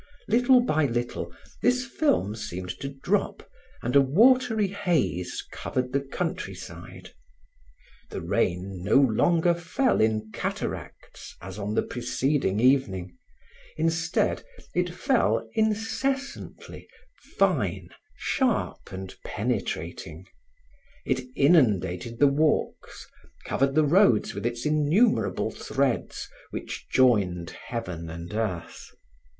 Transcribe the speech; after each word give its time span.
Little 0.27 0.61
by 0.61 0.87
little, 0.87 1.31
this 1.61 1.85
film 1.85 2.35
seemed 2.35 2.69
to 2.79 2.89
drop, 2.89 3.47
and 3.83 3.95
a 3.95 4.01
watery 4.01 4.69
haze 4.69 5.45
covered 5.51 5.93
the 5.93 5.99
country 6.01 6.55
side. 6.55 7.13
The 8.09 8.21
rain 8.21 8.81
no 8.83 8.95
longer 8.95 9.53
fell 9.53 10.01
in 10.01 10.31
cataracts 10.33 11.35
as 11.39 11.59
on 11.59 11.75
the 11.75 11.83
preceding 11.83 12.59
evening; 12.59 13.15
instead, 13.77 14.43
it 14.73 14.89
fell 14.89 15.47
incessantly, 15.53 16.87
fine, 17.37 17.89
sharp 18.17 18.91
and 18.91 19.13
penetrating; 19.23 20.25
it 21.05 21.19
inundated 21.35 22.17
the 22.17 22.25
walks, 22.25 23.05
covered 23.45 23.75
the 23.75 23.85
roads 23.85 24.33
with 24.33 24.47
its 24.47 24.65
innumerable 24.65 25.51
threads 25.51 26.27
which 26.49 26.87
joined 26.89 27.51
heaven 27.67 28.09
and 28.09 28.33
earth. 28.33 28.89